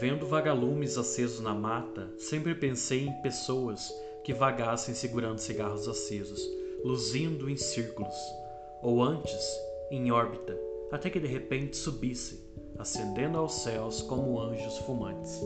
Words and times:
Vendo 0.00 0.26
vagalumes 0.26 0.96
acesos 0.96 1.40
na 1.40 1.54
mata, 1.54 2.08
sempre 2.16 2.54
pensei 2.54 3.06
em 3.06 3.20
pessoas 3.20 3.92
que 4.24 4.32
vagassem 4.32 4.94
segurando 4.94 5.38
cigarros 5.38 5.86
acesos, 5.86 6.40
luzindo 6.82 7.50
em 7.50 7.56
círculos, 7.58 8.16
ou 8.82 9.02
antes, 9.02 9.46
em 9.90 10.10
órbita, 10.10 10.58
até 10.90 11.10
que 11.10 11.20
de 11.20 11.26
repente 11.26 11.76
subisse, 11.76 12.42
ascendendo 12.78 13.36
aos 13.36 13.52
céus 13.56 14.00
como 14.00 14.40
anjos 14.40 14.78
fumantes. 14.78 15.38